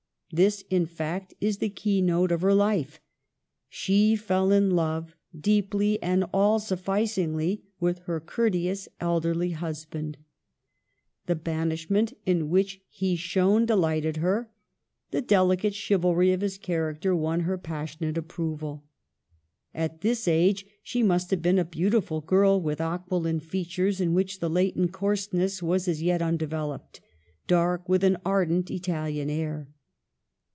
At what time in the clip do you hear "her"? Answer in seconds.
2.39-2.53, 8.03-8.21, 14.23-14.49, 17.41-17.57